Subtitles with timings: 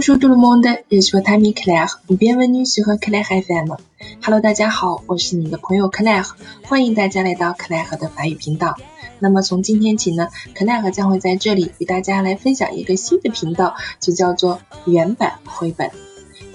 [0.00, 2.00] Bonjour tout le monde, je suis votre ami Claire.
[2.08, 3.76] Bienvenue sur Claire FM.
[4.22, 6.26] Hello，大家好，我是你的朋友 Claire，
[6.62, 8.78] 欢迎大家来到 Claire 的法语频道。
[9.18, 15.90] 那么从今天起呢，Claire 将会在这里与大家来分享一个新的频道，就叫做原版绘本。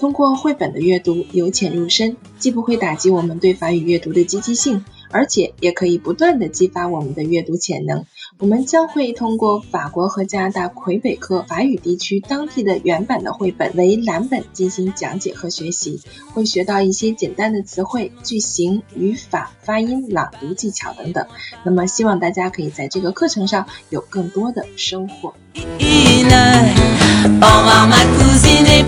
[0.00, 4.84] 通过绘本的阅读，由浅入深，既不会打击我们对法语阅读的积极性。
[5.10, 8.04] 而且也可以不断的激发我们的阅读潜能。
[8.38, 16.00] 我们将会通过法国和加拿大魁北克法语地区当地的原版的绘本为蓝本进行讲解和学习，
[16.34, 21.26] 会学到一些简单的词汇、句型、语法、发音、朗读技巧等等。
[21.64, 25.32] 那么希望大家可以在这个课程上有更多的收获。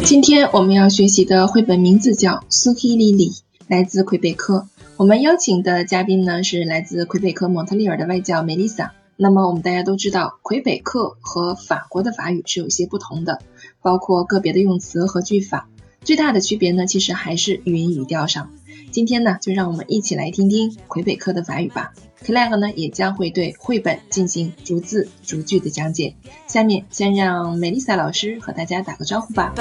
[0.05, 3.31] 今天我们要学习的绘本名字叫《苏希莉莉》，
[3.67, 4.67] 来自魁北克。
[4.99, 8.95] 我们邀请的嘉宾呢是来自魁北克蒙特利尔的外教梅丽萨。
[9.17, 13.39] 那么我们大家都知道，魁北克和法国的法语是有些不同的，
[13.81, 15.69] 包括个别的用词和句法。
[16.03, 18.51] 最大的区别呢，其实还是语音语调上。
[18.91, 21.93] 今天呢，就让我们一起来听听魁北克的法语吧。
[22.25, 26.17] Claire 呢也将会对绘本进行逐字逐句的讲解。
[26.49, 29.55] 下面先让梅丽萨老师和大家打个招呼吧。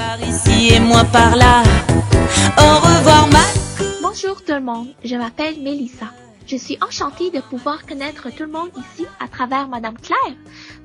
[4.19, 6.11] Bonjour tout le monde, je m'appelle Melissa.
[6.47, 10.35] Je suis enchantée de pouvoir connaître tout le monde ici à travers Madame Claire,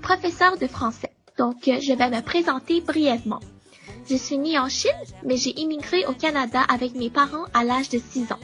[0.03, 1.11] professeure de français.
[1.39, 3.41] Donc, je vais me présenter brièvement.
[4.07, 4.91] Je suis née en Chine,
[5.25, 8.41] mais j'ai immigré au Canada avec mes parents à l'âge de 6 ans.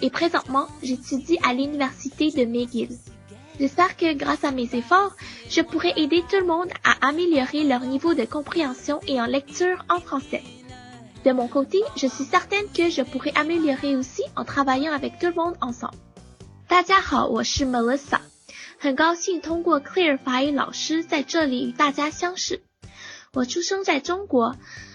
[0.00, 2.96] Et présentement, j'étudie à l'université de McGill.
[3.60, 5.14] J'espère que grâce à mes efforts,
[5.50, 9.84] je pourrai aider tout le monde à améliorer leur niveau de compréhension et en lecture
[9.90, 10.42] en français.
[11.26, 15.26] De mon côté, je suis certaine que je pourrais améliorer aussi en travaillant avec tout
[15.26, 15.98] le monde ensemble.
[16.68, 18.20] 大家好，我是 Melissa，
[18.78, 22.62] 很高兴通过 Clear 法语老师在这里与大家相识。
[23.32, 24.54] 我出生在中国，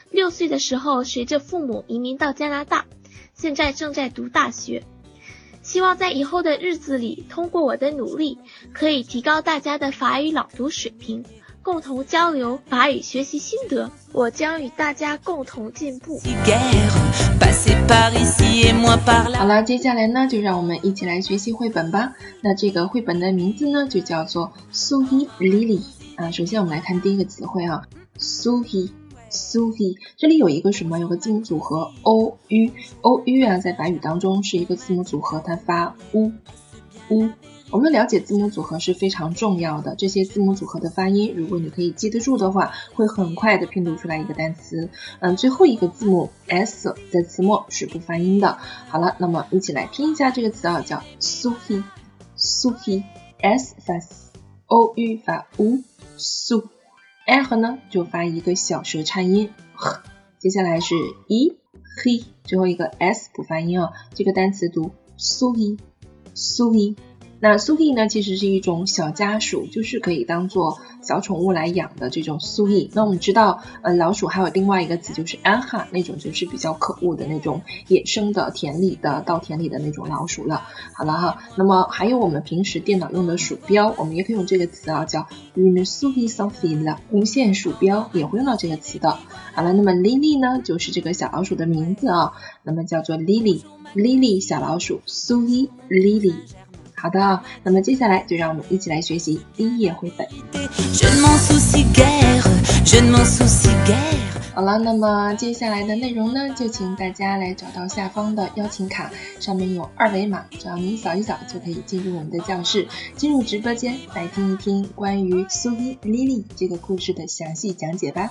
[0.09, 2.85] 六岁的时候随着父母移民到加拿大，
[3.33, 4.85] 现在正在读大学。
[5.61, 8.37] 希望在以后的日子里，通过我的努力，
[8.73, 11.25] 可以提高大家的法语朗读水平。
[11.63, 16.19] 共同交流法语学习心得，我将与大家共同进步。
[19.35, 22.13] 好了，接下来呢，就让我们一起来学习绘本吧。
[22.41, 25.81] 那这个绘本的名字呢，就叫做 Suhi Lily
[26.15, 26.31] 啊。
[26.31, 27.83] 首先我们来看第一个词汇啊
[28.17, 28.89] ，Suhi
[29.29, 30.97] Suhi，这里有一个什么？
[30.97, 36.31] 有个字母组合 o u o u 啊，在法语当中是一个字母组合，它发 u
[37.09, 37.29] u。
[37.71, 39.95] 我们了解字母组合是非常重要的。
[39.95, 44.89] 这些字母组合的发音，如果你可以记得住的话，会很快的拼读出来一个单词。
[45.21, 48.57] 嗯，最后一个字母 s 在词末是不发音的。
[48.89, 59.49] 好了，那么一起来拼一下这个词啊，叫 suhi，suhi，s 发 s，o u 发 u，su，l 呢就发一个小舌颤音。
[60.39, 60.95] 接下来是
[61.27, 61.53] e
[62.03, 66.97] he，最后一个 s 不发音啊，这个单词读 suhi，suhi。
[67.43, 72.91] 那苏伊呢，其实是一种小家鼠，就是可以当做小宠物来养的这种苏伊。
[72.93, 80.61] 那我们知道，呃，老鼠还有另外一个词就是安哈，那种就是比较可恶的那种野生的田里的稻田里的那种老鼠了。
[80.93, 89.17] 好了哈，那么还有我们平时电脑用的鼠标，我们也可以用这个词啊，叫 u n souris sans fil，无线鼠标也会用到这个词的。
[89.55, 96.35] 好了，那么 Lily 呢，就是这个小老鼠的名字啊，那么叫做 Lily，Lily 小老鼠，苏伊 Lily。
[97.01, 100.27] 好的，那么接下来就让我们一起来学习第一页绘本。
[104.53, 109.09] 好了，那么接下来的内容呢，就请大家来找到下方的邀请卡，
[109.39, 118.29] 上面有二维码，只要您扫一扫就可以进入我们的教室，进入直播间来听一听关于苏伊莉莉这个故事的详细讲解吧。